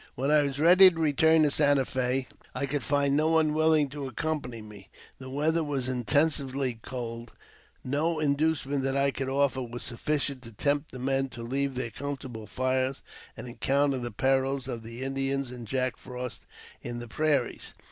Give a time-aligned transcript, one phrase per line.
[0.15, 3.87] When I was ready to return to Santa Fe, I could find no one willing
[3.89, 4.89] to accompany me.
[5.19, 7.89] The weather was intensely cold,, JAMES P.
[7.89, 7.91] BECKWOURTH.
[7.91, 8.19] 395 and no
[8.73, 13.03] inducement that I could offer was sufficient to tempt men to leave their comfortable fires,
[13.37, 16.47] and encounter the perila of the Indians and Jack Frost
[16.81, 17.75] in the prairies.